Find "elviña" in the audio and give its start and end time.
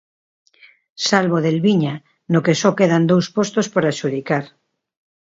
1.53-1.95